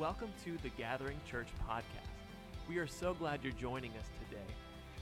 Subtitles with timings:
[0.00, 2.08] Welcome to the Gathering Church podcast.
[2.70, 4.40] We are so glad you're joining us today.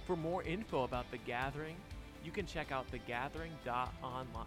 [0.08, 1.76] For more info about the Gathering,
[2.24, 4.46] you can check out thegathering.online.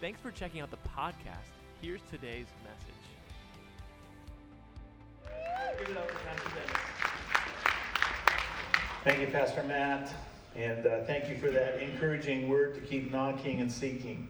[0.00, 1.52] Thanks for checking out the podcast.
[1.80, 2.98] Here's today's message.
[5.78, 6.80] Give it up for Pastor Dennis.
[9.04, 10.12] Thank you, Pastor Matt,
[10.56, 14.28] and uh, thank you for that encouraging word to keep knocking and seeking.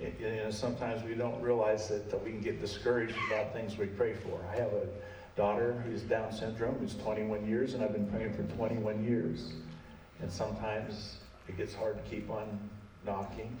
[0.00, 3.86] You know, sometimes we don't realize that, that we can get discouraged about things we
[3.86, 4.40] pray for.
[4.52, 4.86] I have a
[5.36, 9.52] daughter who's Down syndrome, who's 21 years, and I've been praying for 21 years.
[10.20, 11.18] And sometimes
[11.48, 12.58] it gets hard to keep on
[13.06, 13.56] knocking,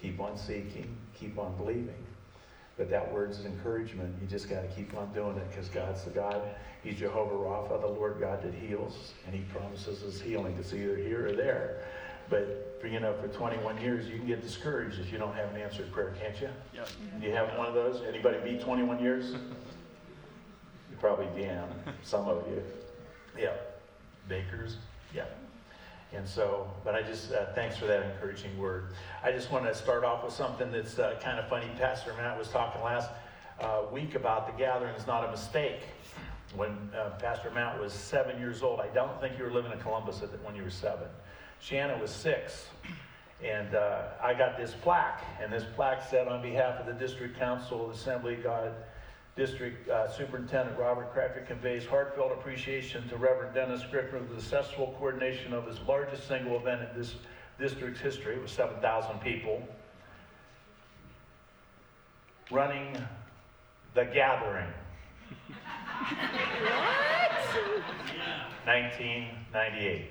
[0.00, 1.94] keep on seeking, keep on believing.
[2.78, 4.14] But that word's encouragement.
[4.22, 6.40] You just got to keep on doing it because God's the God.
[6.82, 10.56] He's Jehovah Rapha, the Lord God that heals, and He promises His healing.
[10.58, 11.82] It's either here or there.
[12.30, 15.60] But you know, for 21 years, you can get discouraged if you don't have an
[15.60, 16.48] answered prayer, can't you?
[16.74, 16.84] Yeah.
[17.20, 18.02] Do you have one of those?
[18.06, 19.32] Anybody beat 21 years?
[19.32, 21.68] you probably can.
[22.02, 22.62] Some of you.
[23.36, 23.54] Yeah.
[24.28, 24.76] Bakers.
[25.14, 25.24] Yeah.
[26.12, 28.92] And so, but I just, uh, thanks for that encouraging word.
[29.22, 31.66] I just want to start off with something that's uh, kind of funny.
[31.78, 33.10] Pastor Matt was talking last
[33.60, 35.80] uh, week about the gathering is not a mistake.
[36.56, 39.78] When uh, Pastor Matt was seven years old, I don't think you were living in
[39.80, 41.08] Columbus at the, when you were seven.
[41.60, 42.66] Shanna was six.
[43.42, 47.38] And uh, I got this plaque, and this plaque said, on behalf of the District
[47.38, 48.72] Council of Assembly God,
[49.36, 54.96] District uh, Superintendent Robert Crabtree conveys heartfelt appreciation to Reverend Dennis Griffin for the successful
[54.98, 57.14] coordination of his largest single event in this
[57.60, 58.34] district's history.
[58.34, 59.62] It was 7,000 people.
[62.50, 62.96] Running
[63.94, 64.72] the gathering.
[66.70, 67.28] What?
[68.66, 70.10] 1998.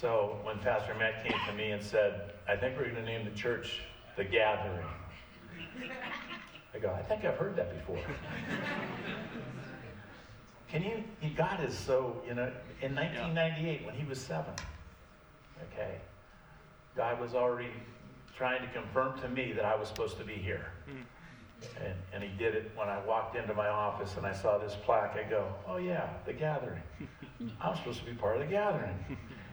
[0.00, 3.26] So when Pastor Matt came to me and said, I think we're going to name
[3.26, 3.80] the church
[4.16, 4.86] The Gathering,
[6.74, 7.98] I go, I think I've heard that before.
[10.70, 11.04] Can you,
[11.36, 12.50] God is so, you know,
[12.80, 14.54] in 1998 when he was seven,
[15.70, 15.96] okay,
[16.96, 17.68] God was already
[18.34, 20.68] trying to confirm to me that I was supposed to be here.
[20.86, 21.84] Hmm.
[21.84, 24.78] And, and he did it when I walked into my office and I saw this
[24.82, 25.18] plaque.
[25.22, 26.80] I go, oh yeah, the gathering.
[27.60, 28.96] I'm supposed to be part of the gathering.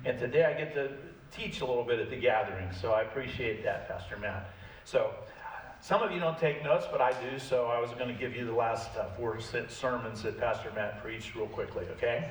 [0.07, 0.89] And today I get to
[1.35, 4.53] teach a little bit at the gathering, so I appreciate that, Pastor Matt.
[4.85, 5.13] So
[5.81, 8.33] some of you don't take notes, but I do, so I was going to give
[8.33, 12.29] you the last uh, four sermons that Pastor Matt preached real quickly, okay?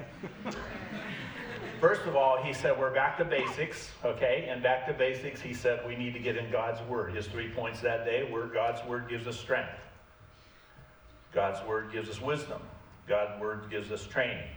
[1.78, 4.48] First of all, he said we're back to basics, okay?
[4.50, 7.14] And back to basics, he said we need to get in God's Word.
[7.14, 9.68] His three points that day were God's Word gives us strength,
[11.34, 12.62] God's Word gives us wisdom,
[13.06, 14.48] God's Word gives us training.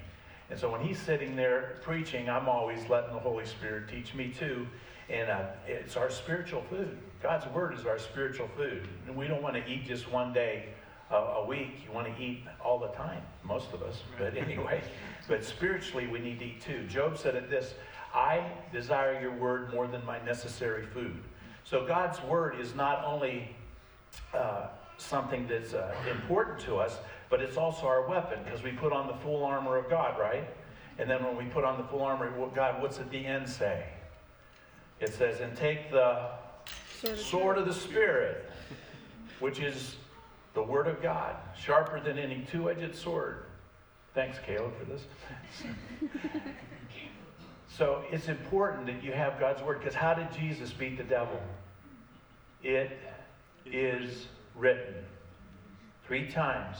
[0.49, 4.33] And so when he's sitting there preaching, I'm always letting the Holy Spirit teach me
[4.37, 4.67] too.
[5.09, 6.97] And uh, it's our spiritual food.
[7.21, 8.87] God's Word is our spiritual food.
[9.07, 10.69] And we don't want to eat just one day
[11.11, 11.81] a week.
[11.85, 14.03] You want to eat all the time, most of us.
[14.17, 14.81] But anyway,
[15.27, 16.85] but spiritually, we need to eat too.
[16.87, 17.73] Job said it this
[18.13, 21.17] I desire your word more than my necessary food.
[21.63, 23.55] So God's word is not only
[24.33, 24.67] uh,
[24.97, 26.97] something that's uh, important to us,
[27.29, 30.47] but it's also our weapon because we put on the full armor of God, right?
[30.97, 33.47] And then when we put on the full armor, of God, what's at the end
[33.47, 33.85] say?
[34.99, 36.29] It says, and take the
[36.99, 38.49] sword of, sword of the Spirit,
[39.39, 39.95] which is
[40.53, 43.45] the Word of God, sharper than any two edged sword.
[44.13, 45.05] Thanks, Caleb, for this.
[47.69, 51.39] so it's important that you have God's Word because how did Jesus beat the devil?
[52.61, 52.97] It
[53.65, 54.95] is written
[56.05, 56.77] three times.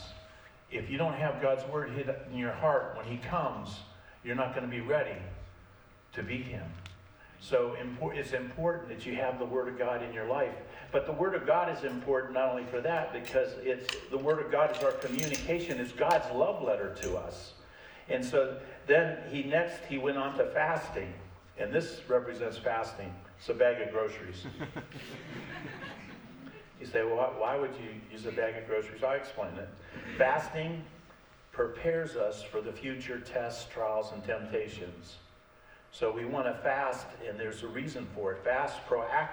[0.72, 3.80] If you don't have God's Word hid in your heart when He comes,
[4.24, 5.18] you're not going to be ready
[6.14, 6.66] to beat Him.
[7.42, 7.76] So
[8.14, 10.54] it's important that you have the Word of God in your life.
[10.92, 14.40] But the Word of God is important not only for that, because it's the Word
[14.40, 17.54] of God is our communication, it's God's love letter to us.
[18.10, 21.14] And so then he next he went on to fasting.
[21.58, 23.14] And this represents fasting.
[23.38, 24.46] It's a bag of groceries.
[26.80, 29.04] you say, well, why would you use a bag of groceries?
[29.04, 29.70] I'll explain it.
[30.18, 30.84] Fasting
[31.52, 35.18] prepares us for the future tests, trials, and temptations.
[35.92, 38.44] So we want to fast, and there's a reason for it.
[38.44, 39.30] Fast proact,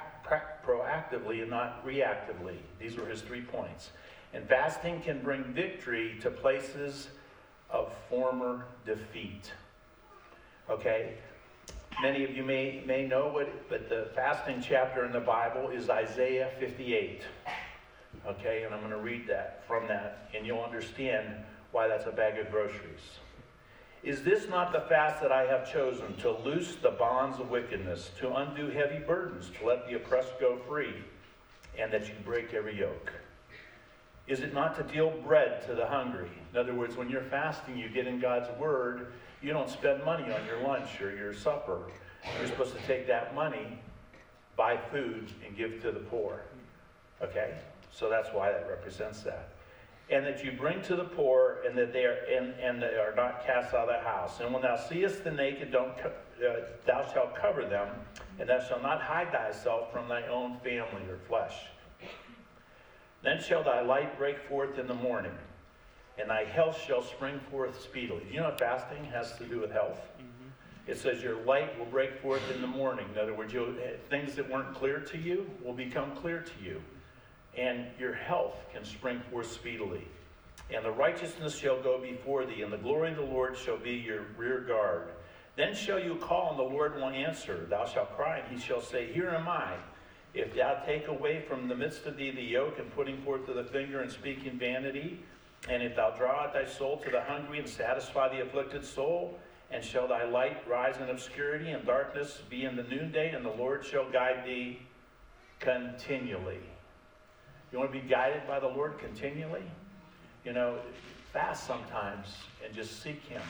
[0.67, 2.57] proactively and not reactively.
[2.81, 3.91] These were his three points.
[4.33, 7.09] And fasting can bring victory to places
[7.71, 9.53] of former defeat.
[10.69, 11.15] Okay?
[12.03, 15.89] Many of you may, may know what, but the fasting chapter in the Bible is
[15.89, 17.23] Isaiah 58.
[18.27, 21.27] Okay, and I'm going to read that from that, and you'll understand
[21.73, 23.01] why that's a bag of groceries.
[24.03, 28.11] Is this not the fast that I have chosen to loose the bonds of wickedness,
[28.21, 30.95] to undo heavy burdens, to let the oppressed go free,
[31.79, 33.11] and that you break every yoke?
[34.27, 36.29] Is it not to deal bread to the hungry?
[36.53, 39.13] In other words, when you're fasting, you get in God's word,
[39.47, 41.83] you don't spend money on your lunch or your supper.
[42.37, 43.79] You're supposed to take that money,
[44.57, 46.41] buy food, and give to the poor.
[47.23, 47.55] Okay?
[47.93, 49.51] So that's why that represents that.
[50.11, 53.15] And that you bring to the poor, and that they are and, and they are
[53.17, 54.41] not cast out of the house.
[54.41, 56.13] And when thou seest the naked, don't co-
[56.45, 57.89] uh, thou shalt cover them,
[58.41, 61.55] and thou shalt not hide thyself from thy own family or flesh.
[63.23, 65.33] Then shall thy light break forth in the morning,
[66.19, 68.23] and thy health shall spring forth speedily.
[68.29, 70.01] Do you know what fasting has to do with health?
[70.19, 70.91] Mm-hmm.
[70.91, 73.07] It says your light will break forth in the morning.
[73.13, 76.83] In other words, eh, things that weren't clear to you will become clear to you,
[77.57, 80.07] and your health can spring forth speedily.
[80.75, 83.93] And the righteousness shall go before thee, and the glory of the Lord shall be
[83.93, 85.09] your rear guard.
[85.57, 87.67] Then shall you call, and the Lord will answer.
[87.71, 89.75] Thou shalt cry, and he shall say, Here am I.
[90.35, 93.57] If thou take away from the midst of thee the yoke and putting forth of
[93.57, 95.21] the finger and speaking vanity,
[95.69, 99.39] and if thou draw out thy soul to the hungry and satisfy the afflicted soul,
[99.71, 103.51] and shall thy light rise in obscurity and darkness be in the noonday, and the
[103.51, 104.79] Lord shall guide thee
[105.59, 106.61] continually.
[107.73, 109.65] You want to be guided by the Lord continually?
[110.45, 110.79] You know,
[111.33, 112.29] fast sometimes
[112.65, 113.43] and just seek Him.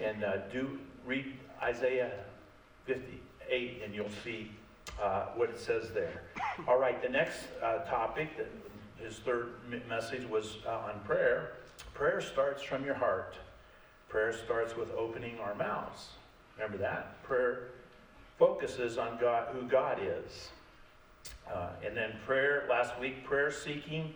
[0.00, 2.12] And uh, do read Isaiah
[2.86, 4.50] 58, and you'll see
[5.02, 6.22] uh, what it says there.
[6.68, 8.28] All right, the next uh, topic,
[9.02, 9.52] his third
[9.88, 11.52] message was uh, on prayer.
[11.94, 13.36] Prayer starts from your heart.
[14.08, 16.08] Prayer starts with opening our mouths.
[16.56, 17.22] Remember that?
[17.22, 17.68] Prayer
[18.38, 20.50] focuses on God, who God is.
[21.52, 24.14] Uh, and then prayer, last week, prayer seeking.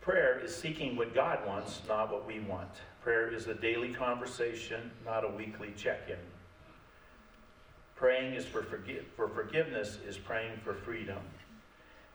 [0.00, 2.70] Prayer is seeking what God wants, not what we want.
[3.02, 6.16] Prayer is a daily conversation, not a weekly check in.
[7.96, 11.18] Praying is for, forgive, for forgiveness is praying for freedom.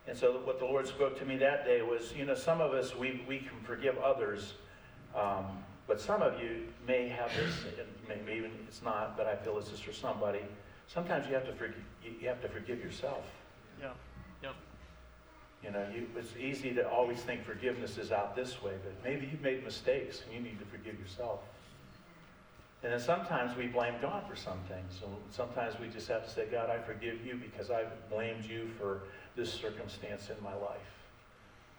[0.07, 2.73] And so what the Lord spoke to me that day was, you know, some of
[2.73, 4.53] us, we, we can forgive others,
[5.15, 5.45] um,
[5.87, 7.53] but some of you may have this,
[8.07, 10.41] maybe even it's not, but I feel this is for somebody.
[10.87, 13.23] Sometimes you have to forgive, you have to forgive yourself.
[13.79, 13.91] Yeah,
[14.41, 14.51] yeah.
[15.63, 19.27] You know, you, it's easy to always think forgiveness is out this way, but maybe
[19.31, 21.41] you've made mistakes and you need to forgive yourself.
[22.83, 24.97] And then sometimes we blame God for some things.
[24.99, 28.69] So sometimes we just have to say, God, I forgive you because I blamed you
[28.79, 29.03] for
[29.35, 30.79] this circumstance in my life.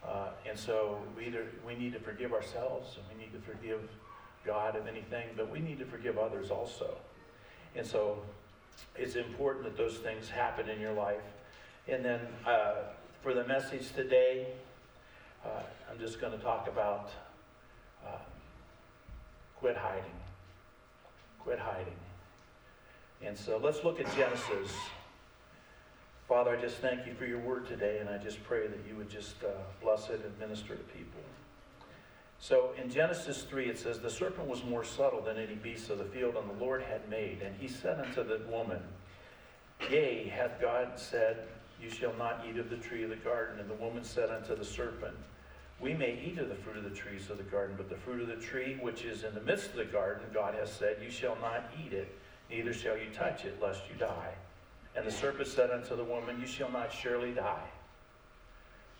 [0.07, 3.81] Uh, and so we either we need to forgive ourselves and we need to forgive
[4.45, 6.97] God of anything, but we need to forgive others also.
[7.75, 8.19] And so
[8.97, 11.23] it's important that those things happen in your life.
[11.89, 12.75] And then uh,
[13.23, 14.47] for the message today,
[15.45, 17.11] uh, I'm just going to talk about
[18.07, 18.19] uh,
[19.59, 20.22] quit hiding.
[21.45, 21.95] Quit hiding.
[23.25, 24.73] And so let's look at Genesis.
[26.29, 28.97] Father, I just thank you for your word today, and I just pray that you
[28.97, 29.49] would just uh,
[29.83, 31.21] bless it and minister to people.
[32.39, 35.99] So in Genesis 3, it says, The serpent was more subtle than any beast of
[35.99, 37.43] the field, and the Lord had made.
[37.43, 38.81] And he said unto the woman,
[39.91, 41.47] Yea, hath God said,
[41.81, 43.61] You shall not eat of the tree of the garden.
[43.61, 45.15] And the woman said unto the serpent,
[45.83, 48.23] we may eat of the fruit of the trees of the garden, but the fruit
[48.23, 51.11] of the tree which is in the midst of the garden, God has said, You
[51.11, 52.15] shall not eat it,
[52.49, 54.33] neither shall you touch it, lest you die.
[54.95, 57.69] And the serpent said unto the woman, You shall not surely die.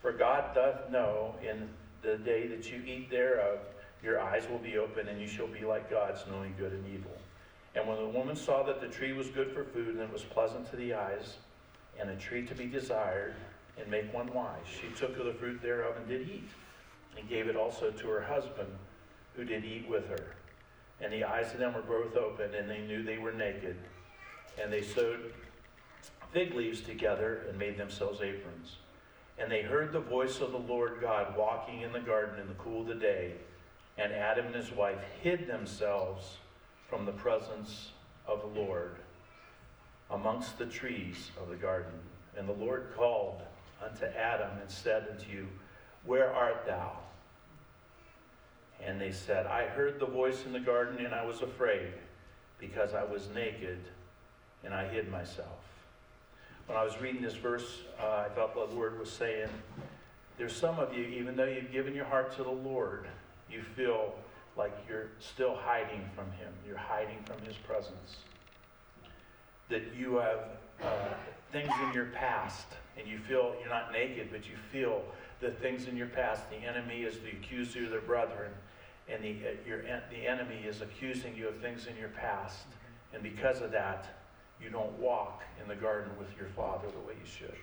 [0.01, 1.69] For God doth know in
[2.03, 3.61] the day that you eat thereof,
[4.03, 7.17] your eyes will be open, and you shall be like gods, knowing good and evil.
[7.77, 10.25] And when the woman saw that the tree was good for food, and it was
[10.25, 11.37] pleasant to the eyes,
[12.01, 13.35] and a tree to be desired,
[13.79, 16.49] and make one wise, she took of the fruit thereof and did eat
[17.19, 18.69] and gave it also to her husband,
[19.37, 20.35] who did eat with her.
[21.01, 23.77] And the eyes of them were both open, and they knew they were naked.
[24.63, 25.33] And they sewed
[26.33, 28.77] fig leaves together and made themselves aprons.
[29.39, 32.55] And they heard the voice of the Lord God walking in the garden in the
[32.55, 33.33] cool of the day.
[33.99, 36.37] And Adam and his wife hid themselves
[36.89, 37.91] from the presence
[38.27, 38.97] of the Lord
[40.11, 41.93] amongst the trees of the garden.
[42.37, 43.43] And the Lord called
[43.85, 45.49] unto Adam and said unto you,
[46.05, 46.99] Where art thou?
[49.03, 51.89] They said, I heard the voice in the garden and I was afraid
[52.61, 53.81] because I was naked
[54.63, 55.59] and I hid myself.
[56.69, 59.49] When I was reading this verse, uh, I felt the Lord was saying,
[60.39, 63.09] There's some of you, even though you've given your heart to the Lord,
[63.51, 64.15] you feel
[64.57, 66.53] like you're still hiding from Him.
[66.65, 68.19] You're hiding from His presence.
[69.69, 70.45] That you have
[70.81, 71.09] uh,
[71.51, 72.67] things in your past
[72.97, 75.03] and you feel you're not naked, but you feel
[75.41, 76.49] the things in your past.
[76.51, 78.53] The enemy is the accuser of their brethren,
[79.09, 82.67] and the, uh, your, the enemy is accusing you of things in your past.
[83.13, 84.07] And because of that,
[84.63, 87.57] you don't walk in the garden with your father the way you should.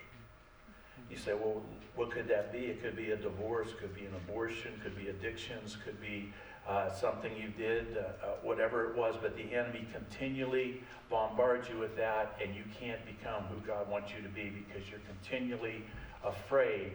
[1.09, 1.61] You say, well,
[1.95, 2.59] what could that be?
[2.59, 6.31] It could be a divorce, could be an abortion, could be addictions, could be
[6.67, 11.79] uh, something you did, uh, uh, whatever it was, but the enemy continually bombards you
[11.79, 15.83] with that, and you can't become who God wants you to be because you're continually
[16.23, 16.91] afraid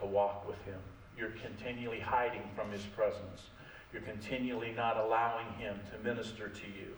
[0.00, 0.78] to walk with Him.
[1.16, 3.50] You're continually hiding from His presence.
[3.92, 6.96] You're continually not allowing Him to minister to you.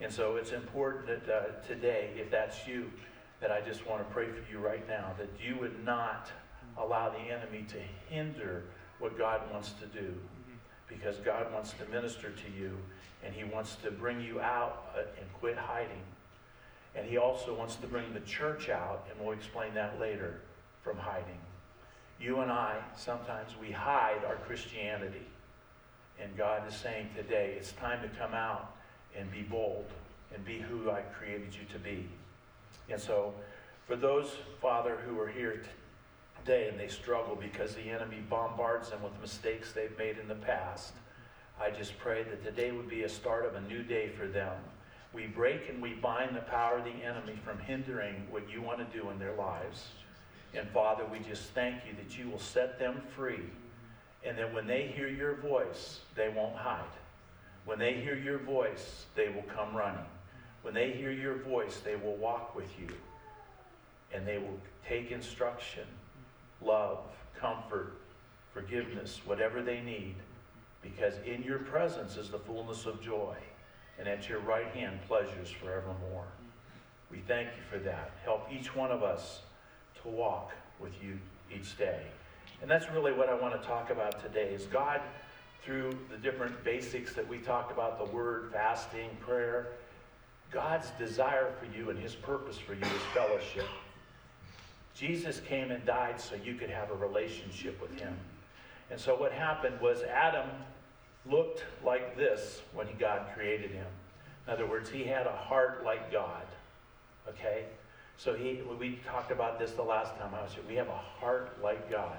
[0.00, 2.90] And so it's important that uh, today, if that's you,
[3.40, 6.30] that I just want to pray for you right now, that you would not
[6.76, 7.78] allow the enemy to
[8.08, 8.64] hinder
[9.00, 10.14] what God wants to do.
[10.88, 12.76] Because God wants to minister to you,
[13.24, 16.02] and He wants to bring you out uh, and quit hiding.
[16.94, 20.40] And He also wants to bring the church out, and we'll explain that later,
[20.82, 21.38] from hiding.
[22.20, 25.26] You and I, sometimes we hide our Christianity.
[26.22, 28.74] And God is saying today, it's time to come out
[29.16, 29.86] and be bold
[30.34, 32.08] and be who I created you to be.
[32.90, 33.32] And so,
[33.86, 35.62] for those, Father, who are here
[36.40, 40.34] today and they struggle because the enemy bombards them with mistakes they've made in the
[40.34, 40.92] past,
[41.60, 44.56] I just pray that today would be a start of a new day for them.
[45.12, 48.78] We break and we bind the power of the enemy from hindering what you want
[48.78, 49.86] to do in their lives.
[50.54, 53.40] And Father, we just thank you that you will set them free.
[54.24, 56.82] And that when they hear your voice, they won't hide.
[57.64, 60.04] When they hear your voice, they will come running.
[60.62, 62.88] When they hear your voice, they will walk with you.
[64.12, 64.58] And they will
[64.88, 65.84] take instruction,
[66.62, 66.98] love,
[67.38, 67.92] comfort,
[68.52, 70.14] forgiveness, whatever they need.
[70.82, 73.36] Because in your presence is the fullness of joy.
[73.98, 76.26] And at your right hand, pleasures forevermore.
[77.10, 78.12] We thank you for that.
[78.24, 79.42] Help each one of us
[80.02, 81.18] to walk with you
[81.54, 82.02] each day.
[82.60, 85.00] And that's really what I want to talk about today is God
[85.62, 89.68] through the different basics that we talked about, the word, fasting, prayer,
[90.50, 93.66] God's desire for you and his purpose for you is fellowship.
[94.94, 98.16] Jesus came and died so you could have a relationship with him.
[98.90, 100.48] And so what happened was Adam
[101.30, 103.86] looked like this when God created him.
[104.46, 106.46] In other words, he had a heart like God.
[107.28, 107.66] Okay?
[108.16, 110.64] So he, we talked about this the last time I was here.
[110.66, 112.16] We have a heart like God.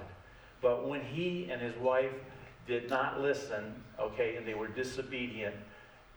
[0.62, 2.12] But when he and his wife
[2.66, 5.54] did not listen, okay, and they were disobedient,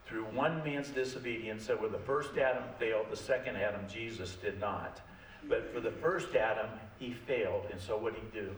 [0.05, 4.59] through one man's disobedience, so where the first Adam failed, the second Adam, Jesus, did
[4.59, 4.99] not.
[5.47, 6.67] But for the first Adam,
[6.99, 7.65] he failed.
[7.71, 8.55] And so what did he do?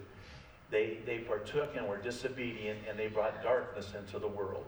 [0.71, 4.65] They, they partook and were disobedient, and they brought darkness into the world.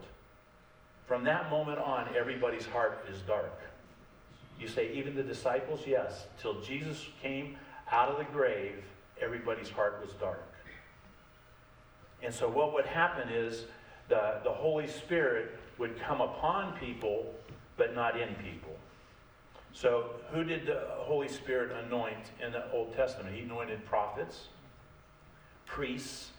[1.06, 3.60] From that moment on, everybody's heart is dark.
[4.60, 5.80] You say, even the disciples?
[5.86, 6.26] Yes.
[6.40, 7.56] Till Jesus came
[7.90, 8.84] out of the grave,
[9.20, 10.47] everybody's heart was dark.
[12.22, 13.64] And so, what would happen is
[14.08, 17.34] the, the Holy Spirit would come upon people,
[17.76, 18.76] but not in people.
[19.72, 23.34] So, who did the Holy Spirit anoint in the Old Testament?
[23.34, 24.48] He anointed prophets,
[25.66, 26.30] priests,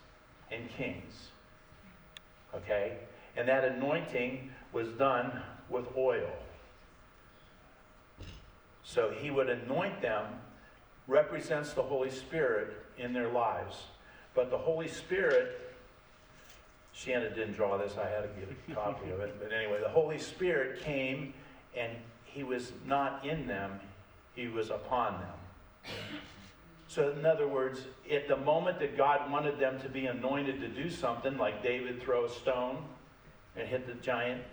[0.51, 1.29] and kings.
[2.53, 2.98] Okay?
[3.38, 6.29] And that anointing was done with oil.
[8.83, 10.25] So he would anoint them,
[11.07, 13.83] represents the Holy Spirit in their lives.
[14.33, 15.68] But the Holy Spirit,
[17.00, 19.36] Shanna didn't draw this, I had to get a copy of it.
[19.41, 21.34] But anyway, the Holy Spirit came
[21.75, 21.94] and
[22.25, 23.79] he was not in them,
[24.36, 25.94] he was upon them.
[26.89, 30.68] So, in other words, at the moment that God wanted them to be anointed to
[30.68, 32.84] do something, like David throw a stone
[33.56, 34.44] and hit the giant,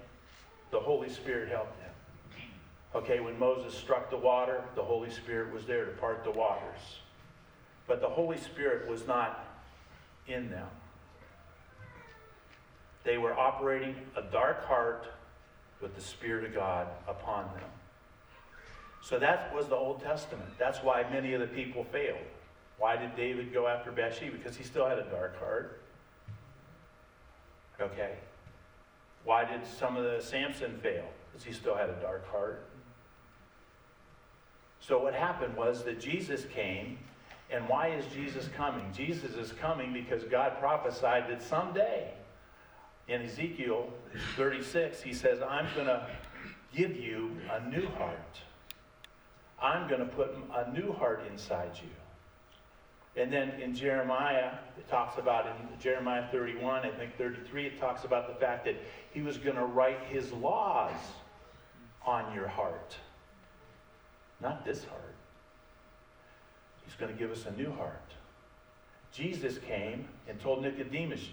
[0.70, 1.90] the Holy Spirit helped them.
[2.94, 7.00] Okay, when Moses struck the water, the Holy Spirit was there to part the waters.
[7.88, 9.46] But the Holy Spirit was not
[10.28, 10.68] in them.
[13.06, 15.06] They were operating a dark heart
[15.80, 17.70] with the Spirit of God upon them.
[19.00, 20.50] So that was the Old Testament.
[20.58, 22.18] That's why many of the people failed.
[22.78, 24.36] Why did David go after Bathsheba?
[24.36, 25.80] Because he still had a dark heart.
[27.80, 28.16] Okay.
[29.24, 31.04] Why did some of the Samson fail?
[31.30, 32.66] Because he still had a dark heart.
[34.80, 36.98] So what happened was that Jesus came,
[37.50, 38.84] and why is Jesus coming?
[38.92, 42.10] Jesus is coming because God prophesied that someday,
[43.08, 43.88] in Ezekiel
[44.36, 46.06] 36, he says, I'm going to
[46.74, 48.40] give you a new heart.
[49.62, 53.20] I'm going to put a new heart inside you.
[53.22, 58.04] And then in Jeremiah, it talks about in Jeremiah 31, I think 33, it talks
[58.04, 58.76] about the fact that
[59.12, 60.92] he was going to write his laws
[62.04, 62.94] on your heart.
[64.42, 65.14] Not this heart.
[66.84, 68.12] He's going to give us a new heart.
[69.12, 71.26] Jesus came and told Nicodemus,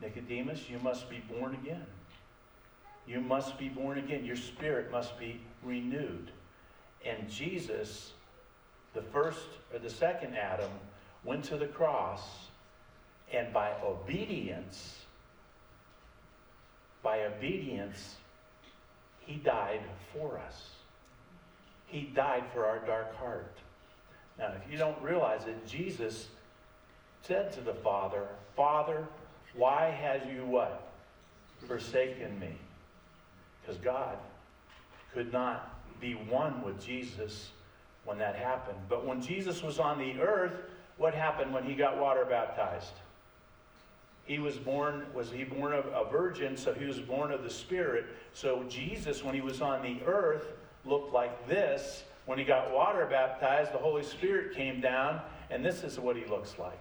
[0.00, 1.86] Nicodemus, you must be born again.
[3.06, 4.24] You must be born again.
[4.24, 6.30] Your spirit must be renewed.
[7.04, 8.12] And Jesus,
[8.94, 10.70] the first or the second Adam,
[11.24, 12.22] went to the cross,
[13.32, 15.04] and by obedience,
[17.02, 18.16] by obedience,
[19.20, 19.80] he died
[20.12, 20.70] for us.
[21.86, 23.56] He died for our dark heart.
[24.38, 26.28] Now, if you don't realize it, Jesus
[27.22, 28.26] said to the Father,
[28.56, 29.06] Father,
[29.54, 30.92] why have you what?
[31.66, 32.52] Forsaken me.
[33.60, 34.16] Because God
[35.12, 37.50] could not be one with Jesus
[38.04, 38.78] when that happened.
[38.88, 40.52] But when Jesus was on the earth,
[40.96, 42.94] what happened when he got water baptized?
[44.24, 46.56] He was born, was he born of a virgin?
[46.56, 48.06] So he was born of the Spirit.
[48.32, 50.46] So Jesus, when he was on the earth,
[50.84, 52.04] looked like this.
[52.26, 56.26] When he got water baptized, the Holy Spirit came down, and this is what he
[56.26, 56.78] looks like.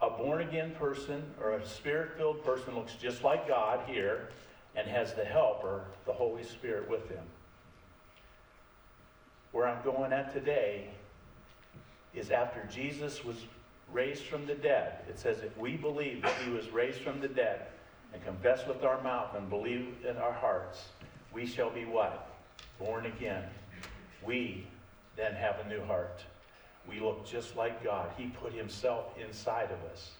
[0.00, 4.28] A born again person or a spirit filled person looks just like God here
[4.76, 7.24] and has the helper, the Holy Spirit, with him.
[9.50, 10.90] Where I'm going at today
[12.14, 13.36] is after Jesus was
[13.92, 15.00] raised from the dead.
[15.08, 17.66] It says, if we believe that he was raised from the dead
[18.12, 20.88] and confess with our mouth and believe in our hearts,
[21.32, 22.28] we shall be what?
[22.78, 23.44] Born again.
[24.24, 24.66] We
[25.16, 26.22] then have a new heart.
[26.88, 28.10] We look just like God.
[28.16, 30.12] He put himself inside of us.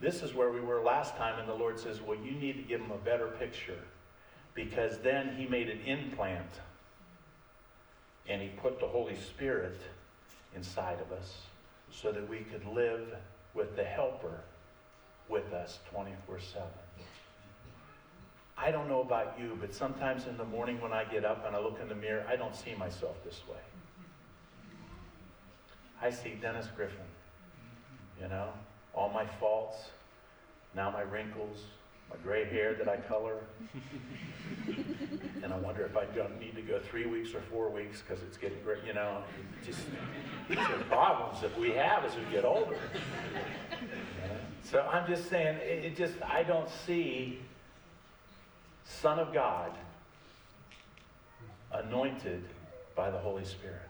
[0.00, 2.62] This is where we were last time, and the Lord says, Well, you need to
[2.62, 3.78] give him a better picture.
[4.54, 6.60] Because then he made an implant
[8.28, 9.80] and he put the Holy Spirit
[10.54, 11.38] inside of us
[11.90, 13.14] so that we could live
[13.54, 14.40] with the Helper
[15.28, 16.62] with us 24 7.
[18.56, 21.56] I don't know about you, but sometimes in the morning when I get up and
[21.56, 23.56] I look in the mirror, I don't see myself this way.
[26.02, 26.98] I see Dennis Griffin,
[28.20, 28.48] you know,
[28.92, 29.76] all my faults,
[30.74, 31.64] now my wrinkles,
[32.10, 33.36] my gray hair that I color.
[35.42, 38.22] and I wonder if I don't need to go three weeks or four weeks because
[38.24, 39.22] it's getting great, you know.
[39.64, 39.80] Just
[40.48, 42.76] these are problems that we have as we get older.
[44.64, 47.40] So I'm just saying, it, it just I don't see
[48.84, 49.70] Son of God
[51.72, 52.44] anointed
[52.96, 53.82] by the Holy Spirit.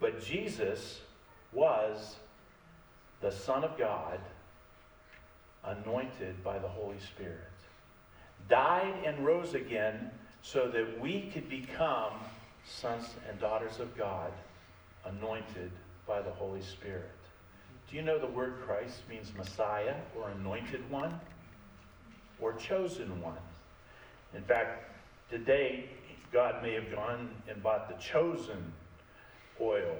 [0.00, 1.00] But Jesus
[1.52, 2.16] was
[3.20, 4.20] the Son of God
[5.64, 7.38] anointed by the Holy Spirit,
[8.48, 10.10] died and rose again
[10.42, 12.12] so that we could become
[12.64, 14.32] sons and daughters of God,
[15.04, 15.70] anointed
[16.06, 17.10] by the Holy Spirit.
[17.90, 21.18] Do you know the word Christ means Messiah or anointed one
[22.40, 23.38] or chosen one?
[24.34, 24.90] In fact,
[25.30, 25.88] today,
[26.32, 28.72] God may have gone and bought the chosen
[29.60, 29.96] oil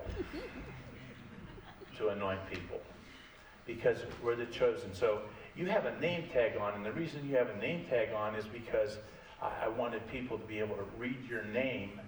[1.97, 2.81] to anoint people
[3.67, 4.95] because we're the chosen.
[4.95, 5.23] So
[5.57, 8.35] you have a name tag on, and the reason you have a name tag on
[8.35, 8.99] is because
[9.43, 12.01] I, I wanted people to be able to read your name,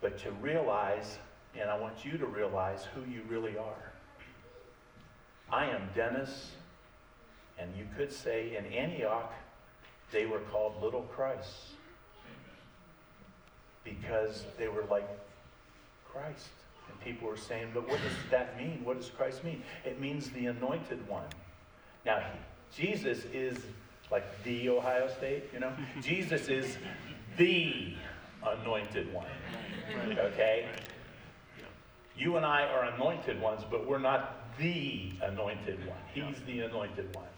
[0.00, 1.18] but to realize,
[1.58, 3.92] and I want you to realize who you really are.
[5.50, 6.52] I am Dennis,
[7.58, 9.32] and you could say in Antioch,
[10.12, 11.72] they were called little Christs
[13.84, 15.08] because they were like
[16.10, 16.48] Christ.
[16.90, 18.80] And people were saying, but what does that mean?
[18.84, 19.62] What does Christ mean?
[19.84, 21.26] It means the anointed one.
[22.04, 22.22] Now,
[22.74, 23.58] Jesus is
[24.10, 25.72] like the Ohio State, you know?
[26.02, 26.78] Jesus is
[27.36, 27.94] the
[28.46, 29.26] anointed one.
[30.18, 30.68] Okay?
[32.16, 35.98] You and I are anointed ones, but we're not the anointed one.
[36.12, 37.28] He's the anointed one.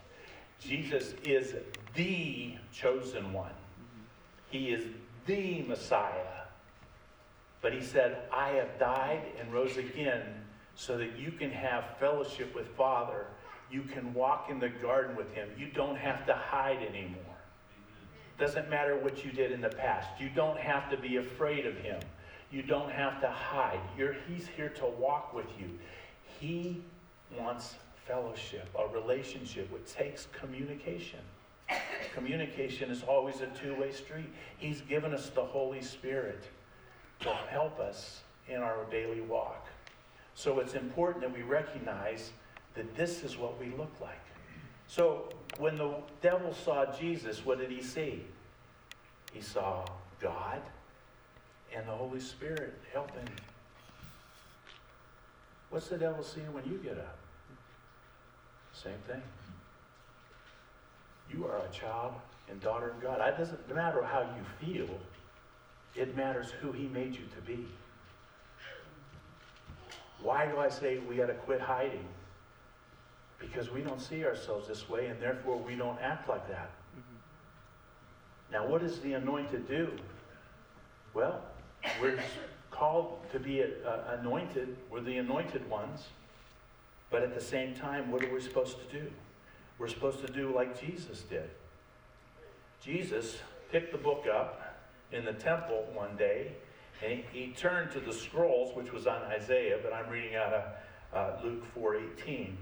[0.58, 1.54] Jesus is
[1.94, 3.50] the chosen one.
[3.50, 4.02] Mm-hmm.
[4.50, 4.84] He is
[5.26, 6.39] the Messiah.
[7.62, 10.22] But he said, I have died and rose again
[10.74, 13.26] so that you can have fellowship with Father
[13.70, 15.48] you can walk in the garden with him.
[15.56, 17.16] You don't have to hide anymore.
[18.38, 20.08] Doesn't matter what you did in the past.
[20.18, 22.00] You don't have to be afraid of him.
[22.50, 23.80] You don't have to hide.
[23.96, 25.70] You're, he's here to walk with you.
[26.40, 26.82] He
[27.38, 31.20] wants fellowship, a relationship, which takes communication.
[32.14, 34.32] Communication is always a two way street.
[34.58, 36.42] He's given us the Holy Spirit
[37.20, 39.66] to help us in our daily walk.
[40.34, 42.32] So it's important that we recognize
[42.74, 44.18] that this is what we look like.
[44.86, 45.28] So
[45.58, 48.24] when the devil saw Jesus, what did he see?
[49.32, 49.84] He saw
[50.20, 50.60] God
[51.74, 53.28] and the Holy Spirit helping.
[55.70, 57.18] What's the devil seeing when you get up?
[58.72, 59.22] Same thing.
[61.32, 62.14] You are a child
[62.48, 63.20] and daughter of God.
[63.20, 64.88] It doesn't matter how you feel,
[65.94, 67.66] it matters who He made you to be.
[70.22, 72.06] Why do I say we got to quit hiding?
[73.40, 76.70] because we don't see ourselves this way and therefore we don't act like that.
[76.96, 78.52] Mm-hmm.
[78.52, 79.90] Now, what does the anointed do?
[81.14, 81.42] Well,
[82.00, 82.18] we're
[82.70, 84.76] called to be uh, anointed.
[84.90, 86.08] We're the anointed ones.
[87.10, 89.10] But at the same time, what are we supposed to do?
[89.78, 91.50] We're supposed to do like Jesus did.
[92.84, 93.38] Jesus
[93.72, 94.69] picked the book up
[95.12, 96.52] in the temple one day,
[97.02, 100.52] and he, he turned to the scrolls, which was on Isaiah, but I'm reading out
[100.52, 100.64] of
[101.12, 102.54] uh, Luke 4:18,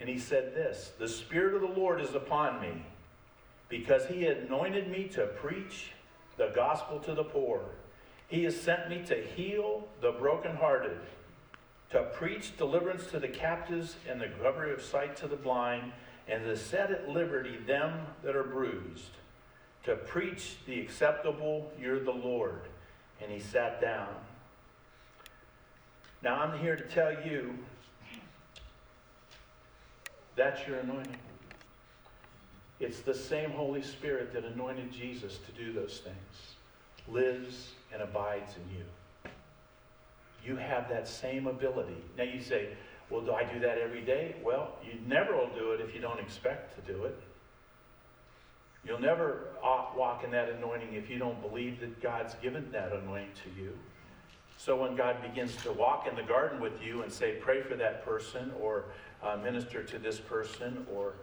[0.00, 2.86] and he said this: "The Spirit of the Lord is upon me,
[3.68, 5.92] because He anointed me to preach
[6.36, 7.62] the gospel to the poor.
[8.28, 11.00] He has sent me to heal the brokenhearted,
[11.90, 15.92] to preach deliverance to the captives and the recovery of sight to the blind,
[16.28, 19.10] and to set at liberty them that are bruised."
[19.84, 22.62] To preach the acceptable of the Lord.
[23.22, 24.08] And he sat down.
[26.22, 27.54] Now I'm here to tell you
[30.36, 31.16] that's your anointing.
[32.78, 36.56] It's the same Holy Spirit that anointed Jesus to do those things,
[37.08, 38.84] lives and abides in you.
[40.44, 42.02] You have that same ability.
[42.16, 42.70] Now you say,
[43.10, 44.36] well, do I do that every day?
[44.42, 47.18] Well, you never will do it if you don't expect to do it.
[48.86, 53.32] You'll never walk in that anointing if you don't believe that God's given that anointing
[53.44, 53.72] to you.
[54.56, 57.76] So when God begins to walk in the garden with you and say, pray for
[57.76, 58.84] that person or
[59.22, 61.14] uh, minister to this person or,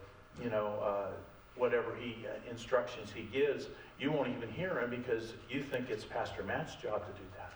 [0.42, 1.10] you know, uh,
[1.56, 3.66] whatever he uh, instructions he gives,
[4.00, 7.52] you won't even hear him because you think it's Pastor Matt's job to do that.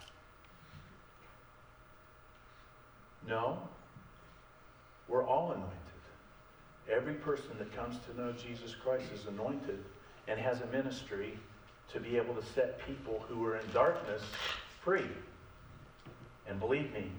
[3.29, 3.59] No,
[5.09, 5.82] we're all anointed.
[6.93, 9.83] Every person that comes to know Jesus Christ is anointed
[10.29, 11.39] and has a ministry
[11.93, 14.23] to be able to set people who are in darkness
[14.83, 15.07] free.
[16.47, 17.11] And believe me,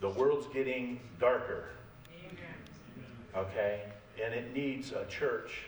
[0.00, 1.66] the world's getting darker.
[3.36, 3.82] Okay?
[4.22, 5.64] And it needs a church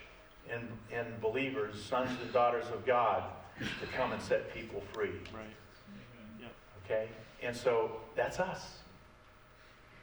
[0.51, 3.23] and, and believers, sons and daughters of God,
[3.59, 5.11] to come and set people free.
[5.33, 6.49] Right.
[6.85, 7.07] Okay?
[7.43, 8.79] And so that's us.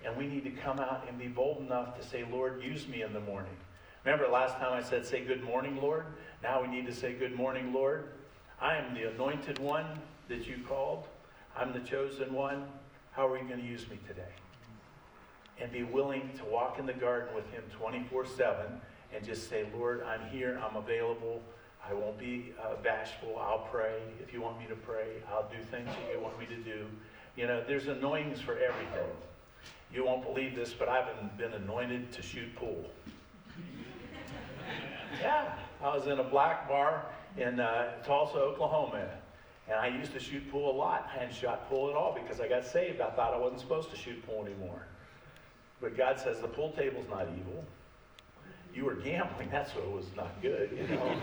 [0.04, 3.02] And we need to come out and be bold enough to say, Lord, use me
[3.02, 3.56] in the morning.
[4.04, 6.06] Remember last time I said, say good morning, Lord?
[6.42, 8.08] Now we need to say, good morning, Lord.
[8.60, 9.86] I am the anointed one
[10.28, 11.06] that you called.
[11.56, 12.64] I'm the chosen one.
[13.12, 14.32] How are you going to use me today?
[15.60, 18.80] And be willing to walk in the garden with him 24 7
[19.14, 20.60] and just say, Lord, I'm here.
[20.64, 21.42] I'm available.
[21.88, 23.38] I won't be uh, bashful.
[23.38, 23.98] I'll pray.
[24.22, 26.86] If you want me to pray, I'll do things that you want me to do.
[27.36, 29.10] You know, there's anointings for everything.
[29.92, 31.06] You won't believe this, but I've
[31.38, 32.84] been anointed to shoot pool.
[35.20, 39.08] Yeah, I was in a black bar in uh, Tulsa, Oklahoma,
[39.66, 41.10] and I used to shoot pool a lot.
[41.10, 43.00] I hadn't shot pool at all because I got saved.
[43.00, 44.82] I thought I wasn't supposed to shoot pool anymore.
[45.80, 47.64] But God says the pool table's not evil
[48.88, 49.50] were gambling.
[49.50, 51.20] That's what was not good, you know.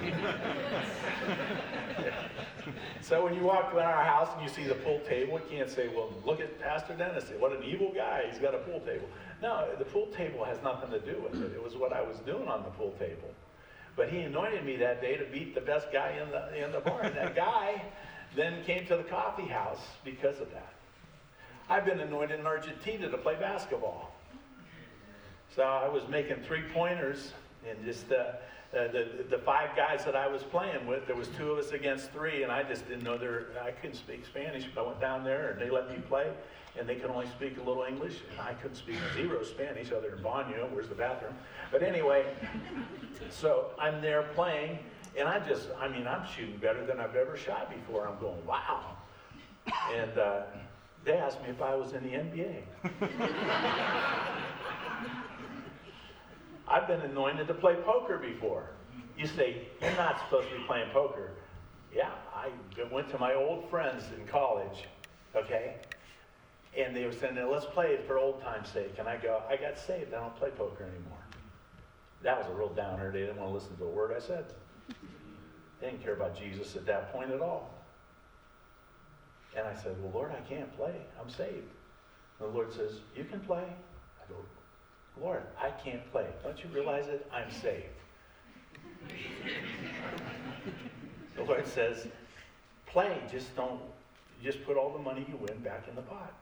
[3.01, 5.69] so when you walk in our house and you see the pool table, you can't
[5.69, 7.31] say, well, look at Pastor Dennis.
[7.39, 8.25] What an evil guy.
[8.29, 9.07] He's got a pool table.
[9.41, 11.53] No, the pool table has nothing to do with it.
[11.53, 13.33] It was what I was doing on the pool table.
[13.95, 16.81] But he anointed me that day to beat the best guy in the, in the
[16.81, 17.01] bar.
[17.01, 17.81] And that guy
[18.35, 20.73] then came to the coffee house because of that.
[21.67, 24.11] I've been anointed in Argentina to play basketball.
[25.55, 27.31] So I was making three pointers
[27.69, 28.33] and just uh,
[28.71, 32.11] the, the five guys that I was playing with, there was two of us against
[32.11, 33.47] three, and I just didn't know there.
[33.63, 34.65] I couldn't speak Spanish.
[34.73, 36.29] But I went down there, and they let me play,
[36.77, 40.09] and they could only speak a little English, and I couldn't speak zero Spanish other
[40.11, 41.33] than baño, where's the bathroom?
[41.71, 42.25] But anyway,
[43.29, 44.79] so I'm there playing,
[45.17, 48.07] and I just, I mean, I'm shooting better than I've ever shot before.
[48.07, 48.97] I'm going, wow.
[49.93, 50.41] And uh,
[51.05, 52.63] they asked me if I was in the NBA.
[56.67, 58.69] I've been anointed to play poker before.
[59.17, 61.31] You say, you're not supposed to be playing poker.
[61.93, 62.49] Yeah, I
[62.91, 64.85] went to my old friends in college,
[65.35, 65.75] okay?
[66.77, 68.95] And they were saying, let's play it for old time's sake.
[68.99, 70.13] And I go, I got saved.
[70.13, 71.23] I don't play poker anymore.
[72.23, 73.11] That was a real downer.
[73.11, 74.45] They didn't want to listen to a word I said.
[75.79, 77.69] They didn't care about Jesus at that point at all.
[79.55, 80.95] And I said, Well, Lord, I can't play.
[81.21, 81.69] I'm saved.
[82.39, 83.63] And the Lord says, You can play.
[83.63, 84.35] I go,
[85.21, 86.25] Lord, I can't play.
[86.43, 87.25] Don't you realize it?
[87.33, 87.83] I'm saved.
[91.35, 92.07] the Lord says,
[92.87, 93.79] play, just don't,
[94.43, 96.33] just put all the money you win back in the pot.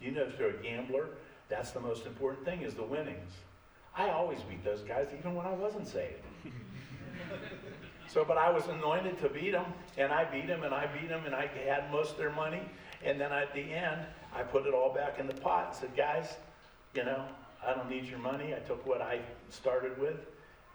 [0.00, 1.06] You know, if you're a gambler,
[1.48, 3.32] that's the most important thing is the winnings.
[3.96, 6.22] I always beat those guys even when I wasn't saved.
[8.08, 11.08] so, but I was anointed to beat them, and I beat them, and I beat
[11.08, 12.62] them, and I had most of their money.
[13.04, 14.02] And then at the end,
[14.34, 16.36] I put it all back in the pot and said, guys,
[16.94, 17.24] you know,
[17.66, 18.54] I don't need your money.
[18.54, 19.20] I took what I
[19.50, 20.16] started with.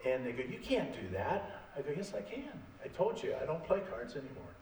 [0.05, 1.61] And they go, You can't do that.
[1.77, 2.51] I go, Yes, I can.
[2.83, 4.53] I told you, I don't play cards anymore.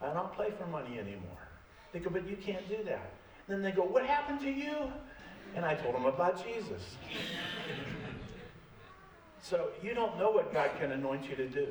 [0.00, 1.48] I don't play for money anymore.
[1.92, 3.12] They go, but you can't do that.
[3.46, 4.74] And then they go, what happened to you?
[5.54, 6.96] And I told them about Jesus.
[9.40, 11.68] so you don't know what God can anoint you to do.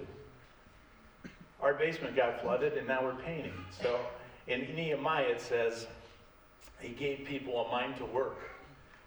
[1.61, 3.53] Our basement got flooded and now we're painting.
[3.81, 3.99] So
[4.47, 5.87] in Nehemiah it says
[6.79, 8.37] he gave people a mind to work.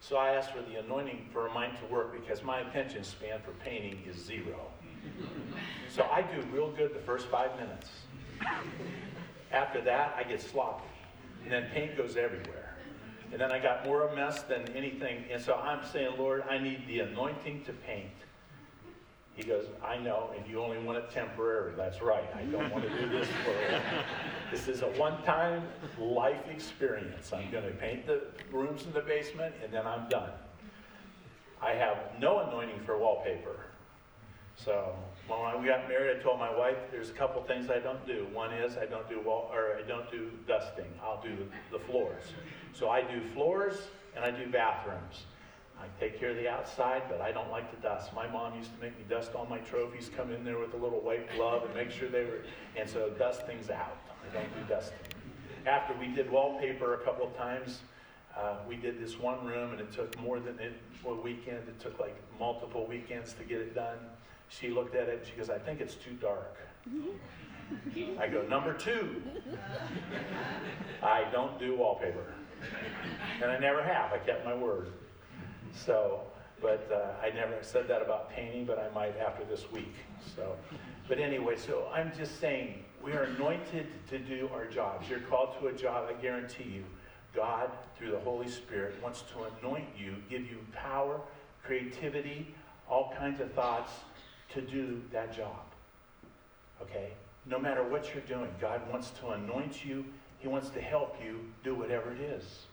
[0.01, 3.41] So I asked for the anointing for a mind to work because my attention span
[3.43, 4.71] for painting is zero.
[5.89, 7.91] So I do real good the first five minutes.
[9.53, 10.85] After that, I get sloppy.
[11.43, 12.77] And then paint goes everywhere.
[13.33, 15.25] And then I got more a mess than anything.
[15.31, 18.11] And so I'm saying, Lord, I need the anointing to paint.
[19.37, 21.75] He goes, I know, and you only want it temporary.
[21.77, 22.25] That's right.
[22.35, 23.83] I don't want to do this for
[24.51, 25.62] This is a one time
[25.99, 27.35] life experience.
[27.35, 30.31] I'm going to paint the rooms in the basement, and then I'm done.
[31.62, 33.61] I have no anointing for wallpaper.
[34.57, 34.96] So
[35.29, 38.27] when we got married, I told my wife there's a couple things I don't do.
[38.33, 40.87] One is I don't do wall or I don't do dusting.
[41.03, 42.22] I'll do the floors.
[42.72, 43.77] So I do floors
[44.14, 45.25] and I do bathrooms.
[45.81, 48.12] I take care of the outside, but I don't like to dust.
[48.15, 50.77] My mom used to make me dust all my trophies, come in there with a
[50.77, 52.43] little white glove and make sure they were,
[52.77, 53.97] and so dust things out.
[54.29, 54.99] I don't do dusting.
[55.67, 57.81] After we did wallpaper a couple of times,
[58.37, 60.75] uh, we did this one room and it took more than it,
[61.07, 61.69] a weekend.
[61.69, 63.99] It took like multiple weekends to get it done.
[64.49, 66.57] She looked at it and she goes, I think it's too dark.
[68.19, 69.23] I go, number two.
[71.03, 72.25] I don't do wallpaper.
[73.43, 74.12] And I never have.
[74.12, 74.93] I kept my word.
[75.85, 76.23] So,
[76.61, 79.95] but uh, I never said that about painting, but I might after this week.
[80.35, 80.57] So,
[81.09, 85.09] but anyway, so I'm just saying we are anointed to do our jobs.
[85.09, 86.85] You're called to a job, I guarantee you.
[87.35, 91.21] God, through the Holy Spirit, wants to anoint you, give you power,
[91.62, 92.55] creativity,
[92.89, 93.93] all kinds of thoughts
[94.55, 95.62] to do that job.
[96.81, 97.12] Okay?
[97.45, 100.05] No matter what you're doing, God wants to anoint you.
[100.39, 102.67] He wants to help you do whatever it is.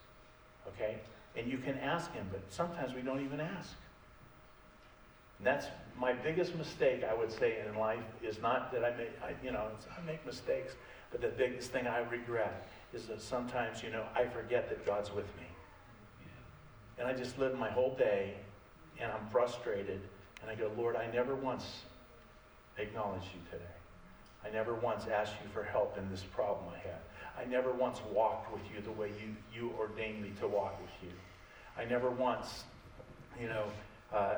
[0.70, 0.98] Okay?
[1.36, 3.74] And you can ask Him, but sometimes we don't even ask.
[5.40, 5.68] And that's
[6.00, 9.52] my biggest mistake, I would say, in life is not that I make, I, you
[9.52, 9.68] know,
[9.98, 10.74] I make mistakes,
[11.12, 15.12] but the biggest thing I regret is that sometimes, you know, I forget that God's
[15.12, 15.48] with me.
[16.98, 18.36] And I just live my whole day
[19.00, 20.02] and I'm frustrated
[20.42, 21.82] and I go, Lord, I never once
[22.78, 23.64] acknowledged you today.
[24.46, 27.00] I never once asked you for help in this problem I had.
[27.40, 30.92] I never once walked with you the way you, you ordained me to walk with
[31.02, 31.16] you.
[31.78, 32.64] I never once,
[33.40, 33.66] you know,
[34.14, 34.36] uh,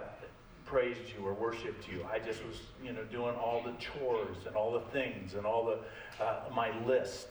[0.66, 2.06] praised you or worshiped you.
[2.12, 5.66] I just was, you know, doing all the chores and all the things and all
[5.66, 7.28] the, uh, my list.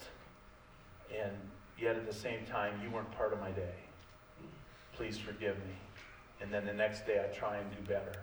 [1.11, 1.33] And
[1.79, 3.75] yet at the same time, you weren't part of my day.
[4.93, 5.75] Please forgive me.
[6.41, 8.21] And then the next day, I try and do better.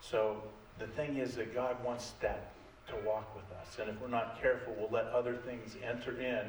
[0.00, 0.42] So
[0.78, 2.52] the thing is that God wants that
[2.88, 3.45] to walk with
[3.78, 6.46] And if we're not careful, we'll let other things enter in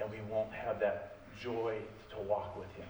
[0.00, 1.76] and we won't have that joy
[2.10, 2.86] to walk with Him.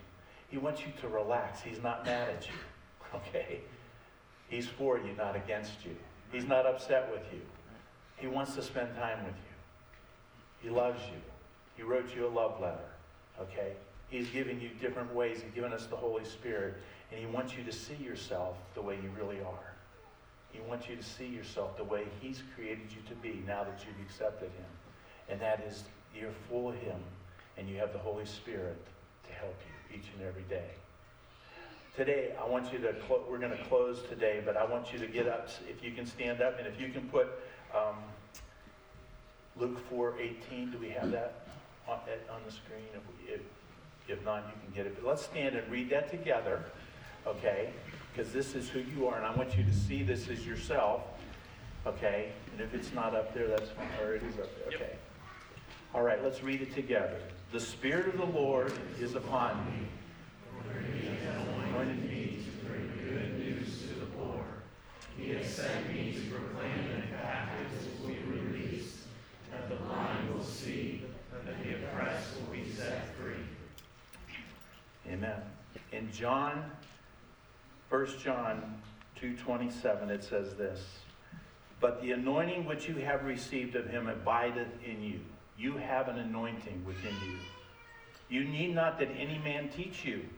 [0.48, 1.60] He wants you to relax.
[1.62, 2.54] He's not mad at you,
[3.14, 3.60] okay?
[4.48, 5.96] He's for you, not against you.
[6.32, 7.40] He's not upset with you.
[8.16, 10.68] He wants to spend time with you.
[10.68, 11.20] He loves you.
[11.76, 12.78] He wrote you a love letter,
[13.40, 13.72] okay?
[14.10, 15.40] He's giving you different ways.
[15.42, 16.74] He's given us the Holy Spirit,
[17.10, 19.69] and He wants you to see yourself the way you really are.
[20.52, 23.84] He wants you to see yourself the way He's created you to be now that
[23.86, 24.70] you've accepted Him.
[25.28, 25.84] And that is,
[26.14, 26.98] you're full of Him,
[27.56, 28.78] and you have the Holy Spirit
[29.28, 30.70] to help you each and every day.
[31.96, 34.98] Today, I want you to, clo- we're going to close today, but I want you
[35.00, 37.28] to get up, if you can stand up, and if you can put
[37.74, 37.96] um,
[39.56, 41.46] Luke 4 18, do we have that
[41.88, 41.98] on,
[42.32, 42.86] on the screen?
[42.94, 43.40] If, we, if,
[44.08, 44.96] if not, you can get it.
[44.96, 46.62] But let's stand and read that together,
[47.26, 47.70] okay?
[48.12, 51.02] Because this is who you are, and I want you to see this as yourself.
[51.86, 52.32] Okay?
[52.52, 53.88] And if it's not up there, that's fine.
[54.02, 54.74] Or it is up there.
[54.74, 54.96] Okay.
[55.94, 57.18] All right, let's read it together.
[57.52, 59.88] The Spirit of the Lord is upon me.
[60.62, 64.44] For He has anointed me to bring good news to the poor.
[65.16, 68.98] He has sent me to proclaim that captives will be released,
[69.50, 73.34] that the blind will see, that the oppressed will be set free.
[75.10, 75.40] Amen.
[75.92, 76.70] In John
[77.90, 78.80] 1 John
[79.16, 81.00] 2:27 it says this,
[81.80, 85.20] "But the anointing which you have received of him abideth in you.
[85.58, 87.38] You have an anointing within you.
[88.28, 90.28] You need not that any man teach you."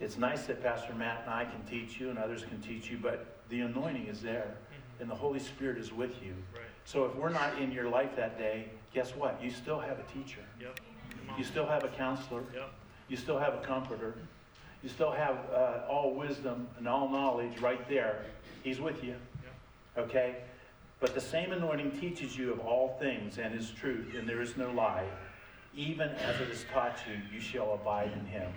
[0.00, 2.98] It's nice that Pastor Matt and I can teach you and others can teach you,
[2.98, 5.02] but the anointing is there mm-hmm.
[5.02, 6.34] and the Holy Spirit is with you.
[6.52, 6.64] Right.
[6.84, 9.42] So if we're not in your life that day, guess what?
[9.42, 10.40] You still have a teacher.
[10.60, 10.80] Yep.
[11.38, 12.42] You still have a counselor.
[12.52, 12.70] Yep.
[13.08, 14.16] You still have a comforter.
[14.82, 18.24] You still have uh, all wisdom and all knowledge right there.
[18.62, 19.16] He's with you.
[19.96, 20.36] Okay?
[21.00, 24.56] But the same anointing teaches you of all things and is truth, and there is
[24.56, 25.06] no lie.
[25.74, 28.52] Even as it is taught you, you shall abide in him.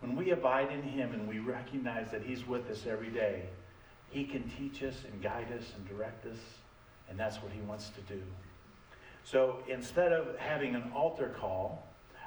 [0.00, 3.44] When we abide in him and we recognize that he's with us every day,
[4.10, 6.38] he can teach us and guide us and direct us,
[7.08, 8.22] and that's what he wants to do.
[9.24, 11.86] So instead of having an altar call,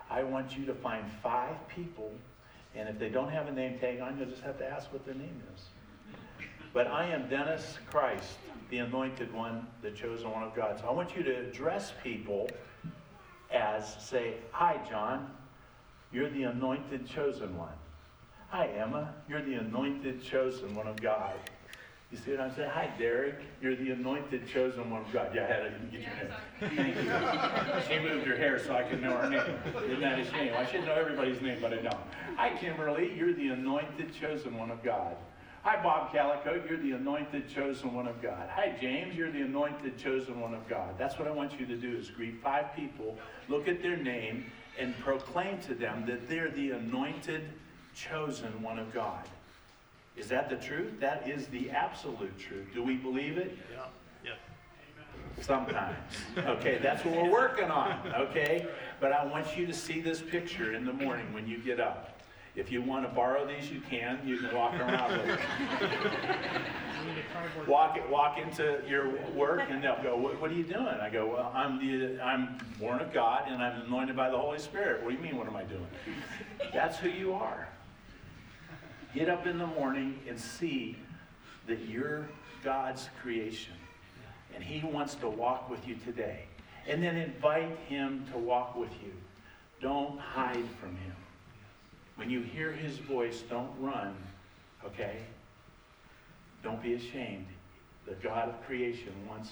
[0.10, 2.12] I want you to find five people,
[2.80, 5.06] and if they don't have a name tag on, you'll just have to ask what
[5.06, 5.64] their name is.
[6.74, 8.38] But I am Dennis Christ,
[8.70, 10.80] the anointed one, the chosen one of God.
[10.80, 12.50] So I want you to address people
[13.52, 15.30] as, say, Hi, John,
[16.14, 17.74] you're the anointed chosen one.
[18.48, 21.36] Hi, Emma, you're the anointed chosen one of God.
[22.12, 22.72] You see what I'm saying?
[22.72, 23.36] Hi, Derek.
[23.62, 25.30] You're the anointed chosen one of God.
[25.34, 26.96] Yeah, I had to get your name.
[26.96, 27.82] Thank you.
[27.88, 29.44] She moved her hair so I could know her name.
[29.86, 30.54] Isn't that his name?
[30.58, 31.96] I should know everybody's name, but I don't.
[32.36, 33.14] Hi, Kimberly.
[33.16, 35.18] You're the anointed chosen one of God.
[35.62, 36.60] Hi, Bob Calico.
[36.68, 38.50] You're the anointed chosen one of God.
[38.54, 39.14] Hi, James.
[39.14, 40.96] You're the anointed chosen one of God.
[40.98, 43.18] That's what I want you to do is greet five people,
[43.50, 44.46] look at their name,
[44.80, 47.44] and proclaim to them that they're the anointed
[47.94, 49.28] chosen one of God.
[50.20, 51.00] Is that the truth?
[51.00, 52.68] That is the absolute truth.
[52.74, 53.58] Do we believe it?
[53.72, 53.86] Yeah.
[54.26, 55.46] Yes.
[55.46, 55.96] Sometimes.
[56.38, 58.00] Okay, that's what we're working on.
[58.14, 58.68] Okay?
[59.00, 62.20] But I want you to see this picture in the morning when you get up.
[62.56, 64.20] If you want to borrow these, you can.
[64.26, 65.40] You can walk around with it.
[67.68, 71.28] walk walk into your work, and they'll go, what, what, are you doing?" I go,
[71.28, 75.12] "Well, I'm the I'm born of God, and I'm anointed by the Holy Spirit." What
[75.12, 75.38] do you mean?
[75.38, 75.88] What am I doing?
[76.74, 77.70] That's who you are.
[79.14, 80.96] Get up in the morning and see
[81.68, 82.28] that you're
[82.64, 83.74] God's creation.
[84.54, 86.44] And He wants to walk with you today.
[86.88, 89.12] And then invite Him to walk with you.
[89.82, 91.16] Don't hide from Him.
[92.16, 94.16] When you hear His voice, don't run,
[94.86, 95.18] okay?
[96.64, 97.48] Don't be ashamed.
[98.06, 99.52] The God of creation wants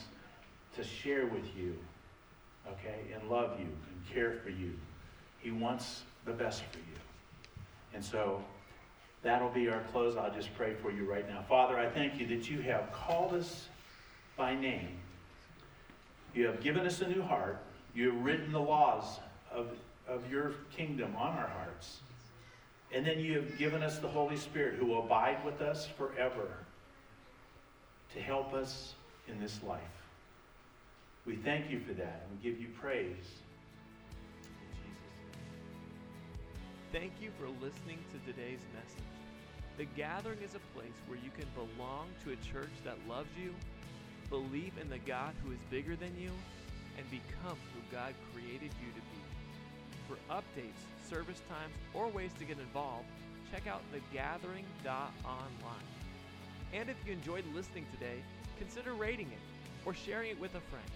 [0.76, 1.76] to share with you,
[2.68, 4.74] okay, and love you and care for you.
[5.40, 7.00] He wants the best for you.
[7.94, 8.44] And so
[9.28, 10.16] That'll be our close.
[10.16, 11.44] I'll just pray for you right now.
[11.50, 13.68] Father, I thank you that you have called us
[14.38, 14.88] by name.
[16.34, 17.62] You have given us a new heart.
[17.94, 19.20] You have written the laws
[19.52, 19.68] of,
[20.08, 21.98] of your kingdom on our hearts.
[22.94, 26.48] And then you have given us the Holy Spirit who will abide with us forever
[28.14, 28.94] to help us
[29.28, 29.82] in this life.
[31.26, 33.26] We thank you for that and we give you praise.
[36.94, 39.17] Thank you for listening to today's message.
[39.78, 43.54] The Gathering is a place where you can belong to a church that loves you,
[44.28, 46.32] believe in the God who is bigger than you,
[46.98, 49.22] and become who God created you to be.
[50.08, 53.06] For updates, service times, or ways to get involved,
[53.52, 55.88] check out thegathering.online.
[56.74, 58.24] And if you enjoyed listening today,
[58.58, 60.90] consider rating it or sharing it with a friend.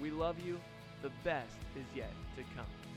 [0.00, 0.58] We love you.
[1.02, 2.87] The best is yet to come.